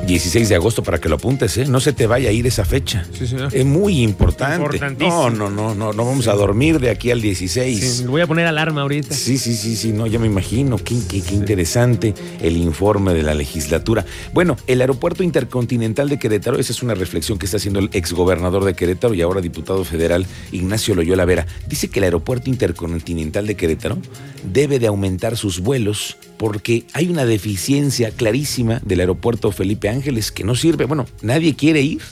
16 0.06 0.48
de 0.48 0.54
agosto 0.54 0.82
para 0.84 0.98
que 1.00 1.08
lo 1.08 1.16
apuntes, 1.16 1.56
¿eh? 1.58 1.66
No 1.66 1.80
se 1.80 1.92
te 1.92 2.06
vaya 2.06 2.28
a 2.28 2.32
ir 2.32 2.46
esa 2.46 2.64
fecha. 2.64 3.04
Sí, 3.12 3.26
señor. 3.26 3.52
Es 3.52 3.64
muy 3.66 4.02
importante. 4.02 4.78
No, 4.98 5.30
no, 5.30 5.50
no, 5.50 5.74
no, 5.74 5.92
no 5.92 6.04
vamos 6.04 6.28
a 6.28 6.34
dormir 6.34 6.78
de 6.78 6.90
aquí 6.90 7.10
al 7.10 7.20
16. 7.20 7.80
Sí, 7.98 8.02
le 8.04 8.08
voy 8.08 8.20
a 8.20 8.26
poner 8.28 8.46
alarma 8.46 8.82
ahorita. 8.82 9.14
Sí, 9.14 9.36
sí, 9.36 9.54
sí, 9.56 9.74
sí, 9.74 9.92
no, 9.92 10.06
ya 10.06 10.18
me 10.20 10.26
imagino. 10.28 10.78
Qué, 10.78 10.94
qué- 11.08 11.22
qué 11.22 11.34
interesante 11.34 12.14
el 12.40 12.56
informe 12.56 13.14
de 13.14 13.24
la 13.24 13.34
legislatura. 13.34 14.04
Bueno, 14.32 14.56
el 14.68 14.80
aeropuerto 14.80 15.24
intercontinental 15.24 16.08
de 16.08 16.18
Querétaro, 16.20 16.58
esa 16.60 16.72
es 16.72 16.82
una 16.84 16.94
reflexión 16.94 17.36
que 17.38 17.46
está 17.46 17.56
haciendo 17.56 17.80
el 17.80 17.90
exgobernador 17.92 18.64
de 18.64 18.74
Querétaro 18.74 19.12
y 19.14 19.22
ahora 19.22 19.40
diputado 19.40 19.82
federal 19.84 20.24
Ignacio 20.52 20.94
Loyola 20.94 21.24
Vera. 21.24 21.46
Dice 21.68 21.88
que 21.88 21.98
el 21.98 22.04
aeropuerto 22.04 22.48
intercontinental 22.48 23.46
de 23.46 23.56
Querétaro 23.56 23.98
debe 24.44 24.78
de 24.78 24.86
aumentar 24.86 25.36
sus 25.36 25.58
vuelos 25.60 26.16
porque 26.38 26.86
hay 26.92 27.08
una 27.08 27.24
deficiencia 27.24 28.10
clarísima 28.10 28.80
del 28.84 29.00
aeropuerto 29.00 29.52
Felipe 29.52 29.88
Ángeles 29.88 30.32
que 30.32 30.44
no 30.44 30.54
sirve. 30.54 30.84
Bueno, 30.84 31.06
nadie 31.22 31.54
quiere 31.56 31.80
ir. 31.80 32.02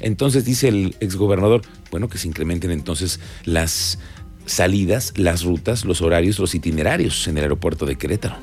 Entonces 0.00 0.44
dice 0.44 0.68
el 0.68 0.96
exgobernador, 1.00 1.62
bueno, 1.90 2.08
que 2.08 2.18
se 2.18 2.26
incrementen 2.26 2.70
entonces 2.70 3.20
las 3.44 3.98
salidas, 4.46 5.12
las 5.16 5.44
rutas, 5.44 5.84
los 5.84 6.02
horarios, 6.02 6.38
los 6.38 6.54
itinerarios 6.54 7.28
en 7.28 7.36
el 7.38 7.44
aeropuerto 7.44 7.86
de 7.86 7.96
Querétaro. 7.96 8.36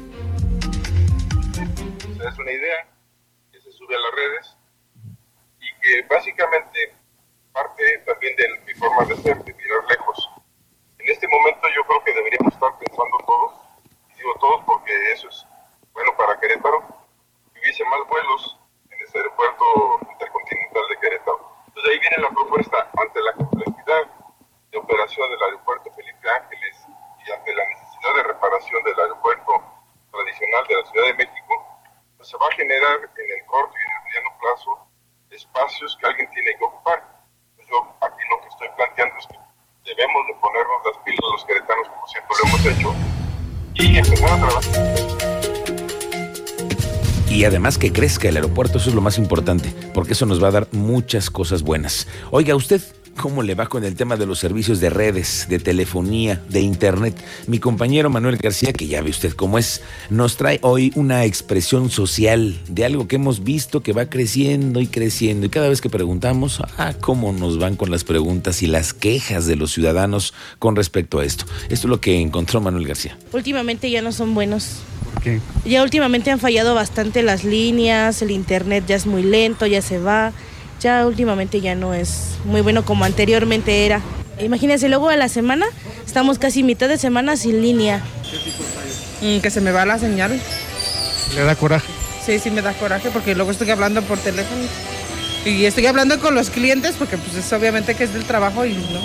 das 2.18 2.38
una 2.40 2.52
idea, 2.52 2.88
que 3.52 3.60
se 3.62 3.72
sube 3.72 3.96
a 3.96 4.00
las 4.00 4.12
redes 4.16 4.58
y 5.60 5.82
que 5.82 6.08
básicamente 6.08 6.94
parte 7.54 7.84
también 8.06 8.36
de 8.36 8.46
mi 8.66 8.74
forma 8.80 9.06
de 9.06 9.16
ser, 9.22 9.44
de 9.44 9.54
mirar 9.54 9.84
lejos. 9.90 10.30
En 11.00 11.10
este 11.10 11.28
momento 11.28 11.62
yo 11.76 11.84
creo 11.88 12.04
que 12.04 12.14
deberíamos 12.14 12.54
estar 12.54 12.72
pensando 12.80 13.18
todos, 13.26 13.67
todos 14.36 14.64
porque 14.66 15.12
eso 15.12 15.28
es 15.30 15.46
bueno 15.94 16.16
para 16.18 16.40
Querétaro, 16.40 16.84
que 17.54 17.60
hubiese 17.60 17.84
más 17.86 18.08
vuelos 18.08 18.60
en 18.92 19.02
ese 19.02 19.18
aeropuerto 19.18 20.00
intercontinental 20.12 20.84
de 20.90 20.98
Querétaro. 21.00 21.52
Entonces 21.68 21.92
ahí 21.92 22.00
viene 22.00 22.18
la 22.18 22.30
propuesta 22.30 22.90
ante 22.98 23.22
la 23.22 23.34
complejidad 23.34 24.04
de 24.72 24.78
operación 24.78 25.30
del 25.30 25.44
aeropuerto 25.44 25.92
Felipe 25.92 26.30
Ángeles 26.30 26.76
y 27.26 27.32
ante 27.32 27.56
la 27.56 27.66
necesidad 27.66 28.16
de 28.16 28.24
reparación 28.24 28.84
del 28.84 29.00
aeropuerto 29.00 29.64
tradicional 30.12 30.68
de 30.68 30.76
la 30.76 30.86
Ciudad 30.86 31.06
de 31.08 31.14
México, 31.14 31.82
pues 32.18 32.30
se 32.30 32.38
va 32.38 32.48
a 32.48 32.52
generar 32.52 32.98
en 32.98 33.40
el 33.40 33.46
corto 33.46 33.74
y 33.78 33.82
en 33.82 33.92
el 33.98 34.04
mediano 34.04 34.38
plazo 34.40 34.88
espacios 35.32 35.98
que 36.00 36.08
alguien 36.08 36.30
tiene 36.32 36.58
que 36.58 36.64
ocupar. 36.64 37.04
Pues 37.56 37.68
yo 37.68 37.96
aquí 38.02 38.24
lo 38.30 38.42
que 38.42 38.48
estoy 38.48 38.70
planteando 38.76 39.18
es 39.20 39.28
que 39.28 39.38
debemos 39.84 40.28
de 40.28 40.34
ponernos 40.36 40.86
las 40.86 40.98
pilas 41.04 41.32
los 41.32 41.46
queretanos 41.46 41.88
como 41.90 42.08
siempre 42.08 42.36
lo 42.42 42.48
hemos 42.50 42.66
hecho 42.66 43.07
y 47.38 47.46
además 47.46 47.78
que 47.78 47.94
crezca 47.94 48.30
el 48.30 48.36
aeropuerto, 48.36 48.80
eso 48.80 48.90
es 48.90 48.96
lo 48.96 49.02
más 49.02 49.20
importante, 49.20 49.72
porque 49.94 50.14
eso 50.14 50.26
nos 50.26 50.42
va 50.42 50.48
a 50.48 50.52
dar 50.52 50.68
muchas 50.72 51.30
cosas 51.30 51.62
buenas. 51.62 52.08
Oiga, 52.32 52.56
usted, 52.56 52.82
¿cómo 53.18 53.44
le 53.44 53.56
va 53.56 53.68
con 53.68 53.84
el 53.84 53.96
tema 53.96 54.16
de 54.16 54.26
los 54.26 54.40
servicios 54.40 54.80
de 54.80 54.90
redes, 54.90 55.48
de 55.50 55.60
telefonía, 55.60 56.42
de 56.48 56.62
internet? 56.62 57.16
Mi 57.48 57.60
compañero 57.60 58.10
Manuel 58.10 58.38
García, 58.38 58.72
que 58.72 58.88
ya 58.88 59.02
ve 59.02 59.10
usted 59.10 59.34
cómo 59.34 59.58
es, 59.58 59.82
nos 60.10 60.38
trae 60.38 60.60
hoy 60.62 60.94
una 60.96 61.26
expresión 61.26 61.90
social 61.90 62.58
de 62.70 62.86
algo 62.86 63.08
que 63.08 63.18
hemos 63.18 63.44
visto 63.44 63.82
que 63.82 63.92
va 63.92 64.06
creciendo 64.06 64.80
y 64.80 64.88
creciendo. 64.88 65.48
Y 65.48 65.50
cada 65.50 65.68
vez 65.68 65.82
que 65.82 65.90
preguntamos, 65.90 66.62
ah, 66.78 66.94
cómo 67.02 67.34
nos 67.34 67.58
van 67.58 67.76
con 67.76 67.92
las 67.92 68.04
preguntas 68.04 68.62
y 68.62 68.68
las 68.68 68.94
quejas 68.94 69.48
de 69.48 69.56
los 69.56 69.74
ciudadanos 69.74 70.34
con 70.60 70.76
respecto 70.76 71.20
a 71.20 71.26
esto. 71.26 71.46
Esto 71.64 71.88
es 71.88 71.90
lo 71.90 72.00
que 72.00 72.22
encontró 72.22 72.62
Manuel 72.62 72.88
García. 72.88 73.18
Últimamente 73.34 73.90
ya 73.90 74.02
no 74.02 74.12
son 74.12 74.34
buenos. 74.36 74.78
¿Por 75.14 75.24
qué? 75.24 75.42
Ya 75.66 75.84
últimamente 75.84 76.30
han 76.32 76.40
fallado 76.40 76.76
bastante 76.76 77.24
las 77.24 77.44
líneas, 77.44 78.22
el 78.22 78.32
internet 78.32 78.86
ya 78.88 78.96
es 78.96 79.08
muy 79.08 79.24
lento, 79.24 79.66
ya 79.66 79.82
se 79.82 79.98
va. 79.98 80.32
Ya 80.80 81.08
últimamente 81.08 81.60
ya 81.60 81.76
no 81.76 81.94
es 81.94 82.36
muy 82.46 82.62
bueno 82.62 82.86
como 82.86 83.04
anteriormente 83.04 83.86
era. 83.86 84.02
Imagínense, 84.40 84.90
luego 84.90 85.10
a 85.10 85.16
la 85.16 85.28
semana 85.30 85.66
estamos 86.06 86.38
casi 86.38 86.62
mitad 86.62 86.88
de 86.88 86.98
semana 86.98 87.36
sin 87.36 87.62
línea. 87.62 88.04
Mm, 89.22 89.40
que 89.40 89.50
se 89.50 89.62
me 89.62 89.72
va 89.72 89.86
la 89.86 89.98
señal. 89.98 90.40
¿Le 91.34 91.44
da 91.44 91.56
coraje? 91.56 91.88
Sí, 92.24 92.38
sí 92.40 92.52
me 92.52 92.62
da 92.62 92.74
coraje 92.74 93.10
porque 93.10 93.34
luego 93.34 93.50
estoy 93.52 93.70
hablando 93.72 94.04
por 94.04 94.20
teléfono. 94.20 94.62
Y 95.46 95.66
estoy 95.66 95.88
hablando 95.88 96.20
con 96.20 96.36
los 96.36 96.50
clientes 96.50 96.96
porque 96.98 97.18
pues 97.18 97.36
es 97.36 97.52
obviamente 97.54 97.96
que 97.96 98.04
es 98.04 98.14
del 98.14 98.26
trabajo 98.26 98.66
y 98.66 98.74
no. 98.74 99.00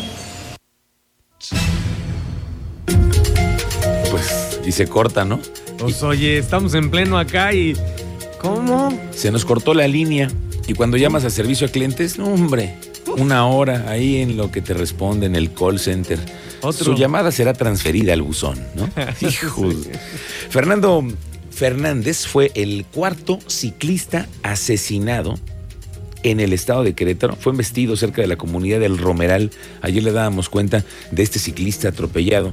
Pues, 4.11 4.61
y 4.67 4.73
se 4.73 4.87
corta, 4.87 5.25
¿no? 5.25 5.41
Pues 5.79 6.03
oye, 6.03 6.37
estamos 6.37 6.75
en 6.75 6.91
pleno 6.91 7.19
acá 7.19 7.55
y. 7.55 7.75
¿Cómo? 8.39 8.93
Se 9.13 9.31
nos 9.31 9.45
cortó 9.45 9.73
la 9.73 9.87
línea 9.87 10.29
y 10.67 10.75
cuando 10.75 10.97
llamas 10.97 11.25
a 11.25 11.31
servicio 11.31 11.67
a 11.67 11.71
clientes, 11.71 12.19
no, 12.19 12.27
hombre, 12.27 12.77
una 13.19 13.47
hora 13.47 13.87
ahí 13.89 14.19
en 14.19 14.37
lo 14.37 14.51
que 14.51 14.63
te 14.63 14.75
responde 14.75 15.27
en 15.27 15.37
el 15.37 15.53
call 15.53 15.79
center. 15.79 16.19
Otro. 16.61 16.85
Su 16.85 16.95
llamada 16.95 17.33
será 17.33 17.53
transferida 17.53 18.13
al 18.13 18.23
buzón, 18.23 18.59
¿no? 18.75 18.89
Hijo. 19.29 19.69
Fernando 20.49 21.05
Fernández 21.51 22.27
fue 22.27 22.53
el 22.55 22.87
cuarto 22.87 23.39
ciclista 23.47 24.29
asesinado 24.43 25.35
en 26.23 26.41
el 26.41 26.53
estado 26.53 26.85
de 26.85 26.95
Querétaro. 26.95 27.37
Fue 27.37 27.51
embestido 27.53 27.97
cerca 27.97 28.23
de 28.23 28.29
la 28.29 28.37
comunidad 28.37 28.81
del 28.81 28.99
Romeral. 28.99 29.51
Ayer 29.81 30.03
le 30.03 30.13
dábamos 30.13 30.49
cuenta 30.49 30.85
de 31.11 31.23
este 31.23 31.39
ciclista 31.39 31.89
atropellado. 31.89 32.53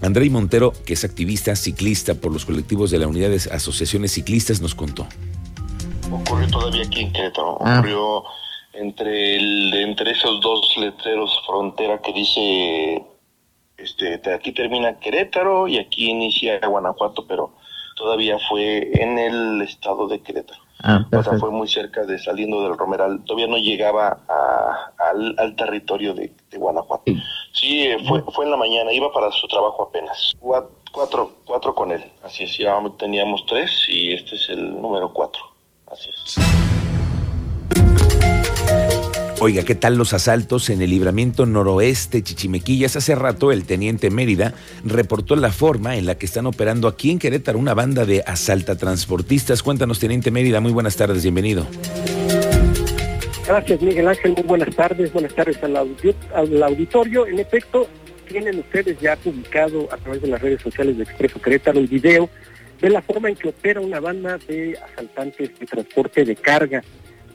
Andrei 0.00 0.30
Montero, 0.30 0.72
que 0.84 0.94
es 0.94 1.04
activista 1.04 1.56
ciclista 1.56 2.14
por 2.14 2.32
los 2.32 2.44
colectivos 2.44 2.90
de 2.90 2.98
la 2.98 3.08
Unidad 3.08 3.30
de 3.30 3.40
Asociaciones 3.50 4.12
Ciclistas, 4.12 4.60
nos 4.60 4.74
contó. 4.74 5.08
Ocurrió 6.14 6.48
todavía 6.48 6.82
aquí 6.86 7.00
en 7.02 7.12
Querétaro. 7.12 7.58
Ocurrió 7.78 8.24
entre, 8.72 9.36
el, 9.36 9.74
entre 9.74 10.10
esos 10.12 10.40
dos 10.40 10.76
letreros 10.76 11.42
frontera 11.46 12.00
que 12.00 12.12
dice, 12.12 13.04
este, 13.76 14.18
te- 14.18 14.34
aquí 14.34 14.52
termina 14.52 14.98
Querétaro 14.98 15.68
y 15.68 15.78
aquí 15.78 16.10
inicia 16.10 16.58
Guanajuato, 16.66 17.26
pero 17.26 17.52
todavía 17.96 18.38
fue 18.48 18.90
en 19.00 19.18
el 19.18 19.62
estado 19.62 20.08
de 20.08 20.20
Querétaro. 20.20 20.60
o 21.20 21.22
sea, 21.22 21.38
fue 21.38 21.50
muy 21.50 21.68
cerca 21.68 22.04
de 22.04 22.18
saliendo 22.18 22.62
del 22.62 22.76
Romeral. 22.76 23.22
Todavía 23.24 23.46
no 23.46 23.56
llegaba 23.56 24.18
a- 24.28 24.90
al, 25.10 25.34
al 25.38 25.56
territorio 25.56 26.12
de, 26.14 26.32
de 26.50 26.58
Guanajuato. 26.58 27.04
Sí, 27.52 27.82
eh, 27.86 27.96
fue, 28.06 28.22
fue 28.32 28.44
en 28.44 28.50
la 28.50 28.56
mañana, 28.56 28.92
iba 28.92 29.10
para 29.12 29.30
su 29.30 29.46
trabajo 29.46 29.84
apenas. 29.84 30.32
Cua- 30.40 30.68
Cuatro, 30.92 31.32
cuatro 31.44 31.74
con 31.74 31.90
él. 31.90 32.04
Así 32.22 32.44
es, 32.44 32.56
ya 32.56 32.78
teníamos 32.98 33.44
tres 33.46 33.84
y 33.88 34.12
este 34.12 34.36
es 34.36 34.48
el 34.50 34.80
número 34.80 35.12
cuatro. 35.12 35.42
Así 35.94 36.10
es. 36.10 36.34
Oiga, 39.40 39.62
¿qué 39.62 39.74
tal 39.74 39.96
los 39.96 40.12
asaltos 40.12 40.70
en 40.70 40.82
el 40.82 40.90
libramiento 40.90 41.46
noroeste 41.46 42.22
Chichimequillas? 42.22 42.96
Hace 42.96 43.14
rato 43.14 43.52
el 43.52 43.64
teniente 43.64 44.10
Mérida 44.10 44.54
reportó 44.84 45.36
la 45.36 45.52
forma 45.52 45.96
en 45.96 46.06
la 46.06 46.16
que 46.16 46.26
están 46.26 46.46
operando 46.46 46.88
aquí 46.88 47.10
en 47.10 47.18
Querétaro 47.18 47.58
una 47.58 47.74
banda 47.74 48.06
de 48.06 48.24
asaltatransportistas. 48.26 49.62
Cuéntanos, 49.62 50.00
teniente 50.00 50.30
Mérida, 50.30 50.60
muy 50.60 50.72
buenas 50.72 50.96
tardes, 50.96 51.22
bienvenido. 51.22 51.66
Gracias, 53.46 53.80
Miguel 53.82 54.08
Ángel. 54.08 54.32
Muy 54.32 54.44
buenas 54.44 54.74
tardes. 54.74 55.12
Buenas 55.12 55.34
tardes 55.34 55.62
al, 55.62 55.76
al 56.34 56.62
auditorio. 56.62 57.26
En 57.26 57.38
efecto, 57.38 57.86
tienen 58.26 58.58
ustedes 58.58 58.98
ya 58.98 59.14
publicado 59.16 59.92
a 59.92 59.96
través 59.98 60.22
de 60.22 60.28
las 60.28 60.40
redes 60.40 60.62
sociales 60.62 60.96
de 60.96 61.04
Expreso 61.04 61.40
Querétaro 61.40 61.78
el 61.78 61.86
video 61.86 62.30
de 62.80 62.90
la 62.90 63.02
forma 63.02 63.28
en 63.28 63.36
que 63.36 63.48
opera 63.48 63.80
una 63.80 64.00
banda 64.00 64.38
de 64.48 64.76
asaltantes 64.78 65.58
de 65.58 65.66
transporte 65.66 66.24
de 66.24 66.36
carga. 66.36 66.82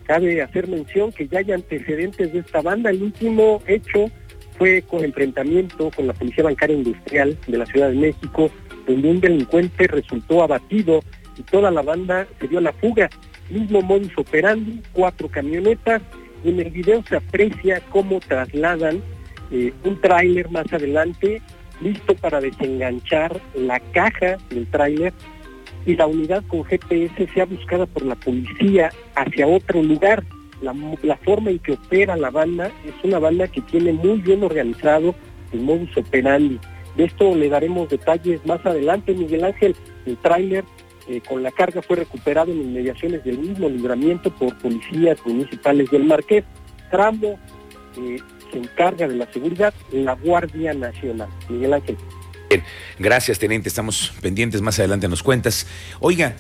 Cabe 0.04 0.42
hacer 0.42 0.68
mención 0.68 1.12
que 1.12 1.28
ya 1.28 1.40
hay 1.40 1.52
antecedentes 1.52 2.34
de 2.34 2.40
esta 2.40 2.62
banda. 2.62 2.90
El 2.90 3.04
último 3.04 3.62
hecho 3.68 4.10
fue 4.58 4.82
con 4.82 5.04
enfrentamiento 5.04 5.92
con 5.96 6.08
la 6.08 6.14
Policía 6.14 6.44
Bancaria 6.44 6.76
Industrial 6.76 7.38
de 7.48 7.58
la 7.58 7.66
Ciudad 7.66 7.90
de 7.90 7.96
México, 7.96 8.52
donde 8.88 9.10
un 9.10 9.22
delincuente 9.22 9.88
resultó 9.88 10.44
abatido 10.44 11.02
y 11.38 11.44
toda 11.44 11.72
la 11.72 11.82
banda 11.82 12.28
se 12.40 12.48
dio 12.48 12.60
la 12.60 12.74
fuga. 12.74 13.10
Mismo 13.50 13.82
modus 13.82 14.12
operandi, 14.18 14.82
cuatro 14.94 15.28
camionetas, 15.30 16.02
y 16.44 16.50
en 16.50 16.60
el 16.60 16.70
video 16.70 17.04
se 17.08 17.16
aprecia 17.16 17.82
cómo 17.90 18.20
trasladan 18.20 19.02
eh, 19.52 19.74
un 19.84 20.00
tráiler 20.00 20.50
más 20.52 20.72
adelante, 20.72 21.42
listo 21.82 22.16
para 22.16 22.42
desenganchar 22.42 23.40
la 23.56 23.80
caja 23.80 24.38
del 24.50 24.68
tráiler 24.68 25.14
y 25.86 25.96
la 25.96 26.08
unidad 26.08 26.44
con 26.48 26.64
GPS 26.64 27.28
sea 27.34 27.46
buscada 27.46 27.86
por 27.86 28.04
la 28.04 28.16
policía 28.16 28.92
hacia 29.16 29.48
otro 29.48 29.82
lugar. 29.82 30.24
La, 30.62 30.74
forma 31.24 31.52
en 31.52 31.60
que 31.60 31.72
opera 31.72 32.18
la 32.18 32.30
banda 32.32 32.70
es 32.86 32.94
una 33.04 33.18
banda 33.18 33.48
que 33.48 33.62
tiene 33.62 33.94
muy 33.94 34.20
bien 34.20 34.44
organizado 34.44 35.16
el 35.54 35.62
modus 35.62 35.96
operandi. 35.96 36.60
De 36.98 37.06
esto 37.06 37.34
le 37.34 37.48
daremos 37.48 37.88
detalles 37.88 38.46
más 38.46 38.66
adelante, 38.66 39.14
Miguel 39.14 39.46
Ángel. 39.46 39.74
El 40.06 40.18
tráiler 40.18 40.66
eh, 41.08 41.22
con 41.28 41.44
la 41.44 41.52
carga 41.52 41.82
fue 41.82 41.96
recuperado 41.96 42.52
en 42.52 42.62
inmediaciones 42.62 43.24
del 43.24 43.40
mismo 43.40 43.70
libramiento 43.70 44.32
por 44.32 44.58
policías 44.58 45.18
municipales 45.26 45.90
del 45.92 46.04
Marqués. 46.04 46.44
Tramo 46.92 47.40
eh, 47.98 48.20
se 48.52 48.58
encarga 48.58 49.08
de 49.08 49.16
la 49.16 49.32
seguridad 49.32 49.74
la 49.92 50.14
Guardia 50.14 50.74
Nacional. 50.74 51.30
Miguel 51.50 51.74
Ángel. 51.74 51.98
Bien, 52.50 52.64
gracias, 52.98 53.40
teniente. 53.40 53.70
Estamos 53.70 54.14
pendientes. 54.22 54.62
Más 54.62 54.80
adelante 54.80 55.08
nos 55.08 55.24
cuentas. 55.24 55.68
Oiga, 56.00 56.36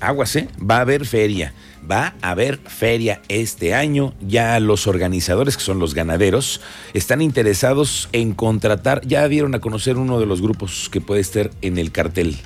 aguas, 0.00 0.34
¿eh? 0.36 0.48
Va 0.58 0.78
a 0.78 0.80
haber 0.80 1.06
feria. 1.06 1.52
Va 1.90 2.14
a 2.22 2.30
haber 2.30 2.58
feria 2.58 3.20
este 3.28 3.74
año. 3.74 4.14
Ya 4.20 4.58
los 4.58 4.86
organizadores, 4.86 5.56
que 5.56 5.62
son 5.62 5.78
los 5.78 5.94
ganaderos, 5.94 6.62
están 6.94 7.20
interesados 7.20 8.08
en 8.12 8.32
contratar. 8.32 9.02
Ya 9.06 9.28
dieron 9.28 9.54
a 9.54 9.60
conocer 9.60 9.98
uno 9.98 10.18
de 10.18 10.26
los 10.26 10.40
grupos 10.40 10.88
que 10.90 11.00
puede 11.00 11.20
estar 11.20 11.50
en 11.60 11.78
el 11.78 11.92
cartel. 11.92 12.36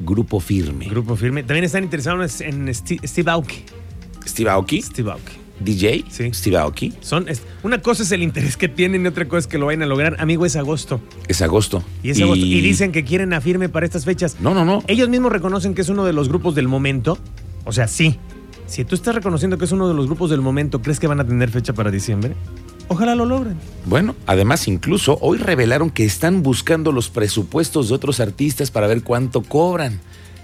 Grupo 0.00 0.40
Firme. 0.40 0.86
Grupo 0.88 1.16
Firme. 1.16 1.42
También 1.42 1.64
están 1.64 1.84
interesados 1.84 2.40
en 2.40 2.74
Steve, 2.74 3.06
Steve 3.06 3.30
Aoki. 3.30 3.64
¿Steve 4.26 4.50
Aoki? 4.50 4.80
Steve 4.80 5.10
Aoki. 5.10 5.43
DJ, 5.64 6.04
Steve 6.32 6.56
Aoki. 6.56 6.92
Son, 7.00 7.28
es- 7.28 7.42
una 7.62 7.80
cosa 7.82 8.02
es 8.02 8.12
el 8.12 8.22
interés 8.22 8.56
que 8.56 8.68
tienen 8.68 9.04
y 9.04 9.08
otra 9.08 9.26
cosa 9.26 9.40
es 9.40 9.46
que 9.46 9.58
lo 9.58 9.66
vayan 9.66 9.82
a 9.82 9.86
lograr. 9.86 10.16
Amigo, 10.20 10.44
es 10.46 10.56
agosto. 10.56 11.00
Es 11.28 11.42
agosto. 11.42 11.82
Y 12.02 12.10
es 12.10 12.20
agosto. 12.20 12.44
Y 12.44 12.60
dicen 12.60 12.92
que 12.92 13.04
quieren 13.04 13.32
a 13.32 13.40
Firme 13.40 13.68
para 13.68 13.86
estas 13.86 14.04
fechas. 14.04 14.36
No, 14.40 14.54
no, 14.54 14.64
no. 14.64 14.82
Ellos 14.86 15.08
mismos 15.08 15.32
reconocen 15.32 15.74
que 15.74 15.80
es 15.82 15.88
uno 15.88 16.04
de 16.04 16.12
los 16.12 16.28
grupos 16.28 16.54
del 16.54 16.68
momento. 16.68 17.18
O 17.64 17.72
sea, 17.72 17.88
sí. 17.88 18.18
Si 18.66 18.84
tú 18.84 18.94
estás 18.94 19.14
reconociendo 19.14 19.58
que 19.58 19.64
es 19.66 19.72
uno 19.72 19.88
de 19.88 19.94
los 19.94 20.06
grupos 20.06 20.30
del 20.30 20.40
momento, 20.40 20.80
¿crees 20.80 20.98
que 20.98 21.06
van 21.06 21.20
a 21.20 21.26
tener 21.26 21.50
fecha 21.50 21.72
para 21.74 21.90
diciembre? 21.90 22.34
Ojalá 22.88 23.14
lo 23.14 23.24
logren. 23.26 23.56
Bueno, 23.86 24.14
además 24.26 24.68
incluso 24.68 25.18
hoy 25.20 25.38
revelaron 25.38 25.90
que 25.90 26.04
están 26.04 26.42
buscando 26.42 26.90
los 26.92 27.08
presupuestos 27.10 27.88
de 27.88 27.94
otros 27.94 28.20
artistas 28.20 28.70
para 28.70 28.86
ver 28.86 29.02
cuánto 29.02 29.42
cobran. 29.42 30.00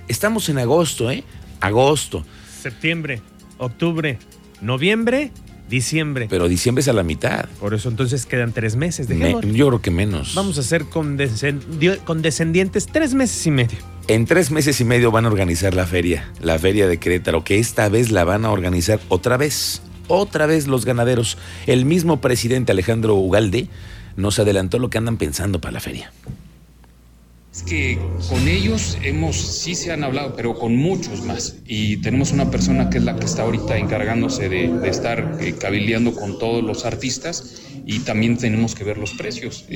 Estamos 0.08 0.48
en 0.48 0.58
agosto, 0.58 1.10
¿eh? 1.10 1.24
Agosto. 1.60 2.24
Septiembre, 2.62 3.22
octubre, 3.58 4.18
noviembre, 4.60 5.30
diciembre. 5.68 6.26
Pero 6.28 6.48
diciembre 6.48 6.80
es 6.82 6.88
a 6.88 6.92
la 6.92 7.02
mitad. 7.02 7.46
Por 7.60 7.74
eso 7.74 7.88
entonces 7.88 8.26
quedan 8.26 8.52
tres 8.52 8.76
meses. 8.76 9.08
Me- 9.08 9.16
Dejémoslo. 9.16 9.52
yo 9.52 9.66
creo 9.68 9.82
que 9.82 9.90
menos. 9.90 10.34
Vamos 10.34 10.58
a 10.58 10.62
ser 10.62 10.84
condescendi- 10.86 11.98
condescendientes 12.04 12.86
tres 12.86 13.14
meses 13.14 13.46
y 13.46 13.50
medio. 13.50 13.78
En 14.08 14.26
tres 14.26 14.50
meses 14.50 14.80
y 14.80 14.84
medio 14.84 15.10
van 15.12 15.26
a 15.26 15.28
organizar 15.28 15.74
la 15.74 15.86
feria, 15.86 16.30
la 16.40 16.58
feria 16.58 16.88
de 16.88 16.98
Querétaro, 16.98 17.44
que 17.44 17.58
esta 17.58 17.88
vez 17.88 18.10
la 18.10 18.24
van 18.24 18.44
a 18.44 18.50
organizar 18.50 18.98
otra 19.08 19.36
vez, 19.36 19.82
otra 20.08 20.46
vez 20.46 20.66
los 20.66 20.84
ganaderos. 20.84 21.38
El 21.66 21.84
mismo 21.84 22.20
presidente 22.20 22.72
Alejandro 22.72 23.14
Ugalde 23.14 23.68
nos 24.16 24.40
adelantó 24.40 24.80
lo 24.80 24.90
que 24.90 24.98
andan 24.98 25.16
pensando 25.16 25.60
para 25.60 25.72
la 25.72 25.80
feria. 25.80 26.12
Es 27.52 27.64
que 27.64 27.98
con 28.28 28.46
ellos 28.46 28.96
hemos, 29.02 29.36
sí 29.36 29.74
se 29.74 29.90
han 29.90 30.04
hablado, 30.04 30.36
pero 30.36 30.54
con 30.54 30.76
muchos 30.76 31.22
más. 31.22 31.56
Y 31.66 31.96
tenemos 31.96 32.30
una 32.30 32.48
persona 32.48 32.90
que 32.90 32.98
es 32.98 33.04
la 33.04 33.16
que 33.16 33.26
está 33.26 33.42
ahorita 33.42 33.76
encargándose 33.76 34.48
de, 34.48 34.88
estar 34.88 35.38
eh, 35.40 35.54
cabildeando 35.58 36.14
con 36.14 36.38
todos 36.38 36.62
los 36.62 36.84
artistas 36.84 37.62
y 37.84 38.00
también 38.00 38.38
tenemos 38.38 38.76
que 38.76 38.84
ver 38.84 38.98
los 38.98 39.14
precios. 39.14 39.66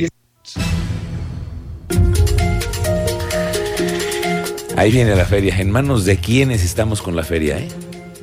Ahí 4.77 4.93
viene 4.93 5.17
la 5.17 5.25
feria. 5.25 5.59
¿En 5.59 5.71
manos 5.71 6.05
de 6.05 6.17
quiénes 6.19 6.65
estamos 6.65 7.03
con 7.03 7.17
la 7.17 7.25
feria, 7.25 7.59
eh? 7.59 7.69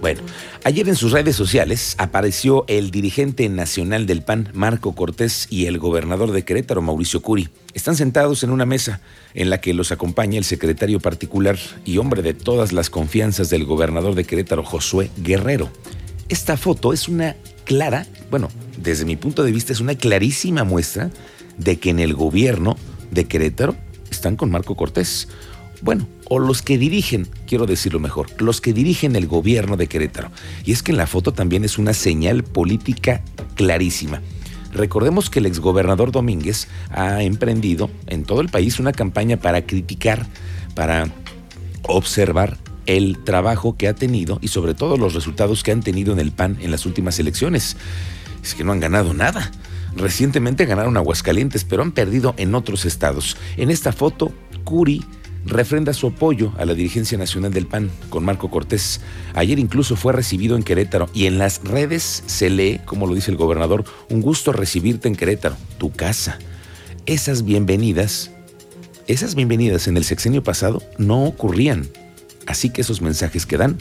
Bueno, 0.01 0.21
ayer 0.63 0.89
en 0.89 0.95
sus 0.95 1.11
redes 1.11 1.35
sociales 1.35 1.93
apareció 1.99 2.65
el 2.67 2.89
dirigente 2.89 3.47
nacional 3.49 4.07
del 4.07 4.23
PAN, 4.23 4.49
Marco 4.51 4.95
Cortés, 4.95 5.45
y 5.51 5.67
el 5.67 5.77
gobernador 5.77 6.31
de 6.31 6.43
Querétaro, 6.43 6.81
Mauricio 6.81 7.21
Curi. 7.21 7.49
Están 7.75 7.95
sentados 7.95 8.41
en 8.41 8.49
una 8.49 8.65
mesa 8.65 8.99
en 9.35 9.51
la 9.51 9.61
que 9.61 9.75
los 9.75 9.91
acompaña 9.91 10.39
el 10.39 10.43
secretario 10.43 10.99
particular 10.99 11.59
y 11.85 11.99
hombre 11.99 12.23
de 12.23 12.33
todas 12.33 12.73
las 12.73 12.89
confianzas 12.89 13.51
del 13.51 13.63
gobernador 13.63 14.15
de 14.15 14.23
Querétaro, 14.23 14.63
Josué 14.63 15.11
Guerrero. 15.17 15.69
Esta 16.29 16.57
foto 16.57 16.93
es 16.93 17.07
una 17.07 17.35
clara, 17.65 18.07
bueno, 18.31 18.49
desde 18.81 19.05
mi 19.05 19.17
punto 19.17 19.43
de 19.43 19.51
vista 19.51 19.71
es 19.71 19.81
una 19.81 19.93
clarísima 19.93 20.63
muestra 20.63 21.11
de 21.59 21.77
que 21.77 21.91
en 21.91 21.99
el 21.99 22.15
gobierno 22.15 22.75
de 23.11 23.25
Querétaro 23.25 23.75
están 24.09 24.35
con 24.35 24.49
Marco 24.49 24.75
Cortés. 24.75 25.27
Bueno, 25.81 26.07
o 26.29 26.39
los 26.39 26.61
que 26.61 26.77
dirigen, 26.77 27.27
quiero 27.47 27.65
decirlo 27.65 27.99
mejor, 27.99 28.27
los 28.41 28.61
que 28.61 28.71
dirigen 28.71 29.15
el 29.15 29.27
gobierno 29.27 29.77
de 29.77 29.87
Querétaro. 29.87 30.31
Y 30.63 30.71
es 30.71 30.83
que 30.83 30.91
en 30.91 30.97
la 30.97 31.07
foto 31.07 31.33
también 31.33 31.65
es 31.65 31.77
una 31.77 31.93
señal 31.93 32.43
política 32.43 33.21
clarísima. 33.55 34.21
Recordemos 34.73 35.29
que 35.29 35.39
el 35.39 35.47
exgobernador 35.47 36.11
Domínguez 36.11 36.67
ha 36.91 37.23
emprendido 37.23 37.89
en 38.07 38.23
todo 38.23 38.41
el 38.41 38.49
país 38.49 38.79
una 38.79 38.93
campaña 38.93 39.37
para 39.37 39.65
criticar, 39.65 40.25
para 40.75 41.09
observar 41.83 42.57
el 42.85 43.17
trabajo 43.23 43.75
que 43.75 43.87
ha 43.87 43.93
tenido 43.93 44.39
y 44.41 44.47
sobre 44.47 44.73
todo 44.73 44.97
los 44.97 45.13
resultados 45.13 45.63
que 45.63 45.71
han 45.71 45.81
tenido 45.81 46.13
en 46.13 46.19
el 46.19 46.31
PAN 46.31 46.57
en 46.61 46.71
las 46.71 46.85
últimas 46.85 47.19
elecciones. 47.19 47.75
Es 48.43 48.55
que 48.55 48.63
no 48.63 48.71
han 48.71 48.79
ganado 48.79 49.13
nada. 49.13 49.51
Recientemente 49.95 50.65
ganaron 50.65 50.95
Aguascalientes, 50.95 51.65
pero 51.65 51.83
han 51.83 51.91
perdido 51.91 52.33
en 52.37 52.55
otros 52.55 52.85
estados. 52.85 53.35
En 53.57 53.69
esta 53.69 53.91
foto, 53.91 54.31
Curi 54.63 55.03
refrenda 55.45 55.93
su 55.93 56.07
apoyo 56.07 56.53
a 56.57 56.65
la 56.65 56.73
dirigencia 56.73 57.17
nacional 57.17 57.51
del 57.51 57.67
PAN 57.67 57.91
con 58.09 58.23
Marco 58.23 58.49
Cortés. 58.49 59.01
Ayer 59.33 59.59
incluso 59.59 59.95
fue 59.95 60.13
recibido 60.13 60.55
en 60.55 60.63
Querétaro 60.63 61.09
y 61.13 61.25
en 61.25 61.37
las 61.37 61.63
redes 61.63 62.23
se 62.25 62.49
lee, 62.49 62.79
como 62.85 63.07
lo 63.07 63.15
dice 63.15 63.31
el 63.31 63.37
gobernador, 63.37 63.83
un 64.09 64.21
gusto 64.21 64.51
recibirte 64.51 65.07
en 65.07 65.15
Querétaro, 65.15 65.55
tu 65.77 65.91
casa. 65.91 66.39
Esas 67.05 67.43
bienvenidas, 67.43 68.31
esas 69.07 69.35
bienvenidas 69.35 69.87
en 69.87 69.97
el 69.97 70.03
sexenio 70.03 70.43
pasado 70.43 70.81
no 70.97 71.25
ocurrían. 71.25 71.87
Así 72.47 72.69
que 72.69 72.81
esos 72.81 73.01
mensajes 73.01 73.45
que 73.45 73.57
dan 73.57 73.77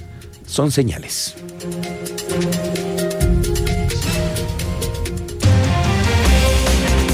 son 0.46 0.70
señales. 0.70 1.36